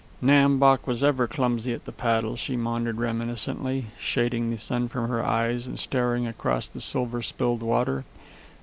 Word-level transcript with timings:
"Nam 0.19 0.57
Bok 0.57 0.87
was 0.87 1.03
ever 1.03 1.27
clumsy 1.27 1.73
at 1.75 1.85
the 1.85 1.91
paddle," 1.91 2.35
she 2.35 2.57
maundered 2.57 2.97
reminiscently, 2.97 3.85
shading 3.99 4.49
the 4.49 4.57
sun 4.57 4.87
from 4.87 5.07
her 5.07 5.23
eyes 5.23 5.67
and 5.67 5.77
staring 5.77 6.25
across 6.25 6.67
the 6.67 6.81
silver 6.81 7.21
spilled 7.21 7.61
water. 7.61 8.03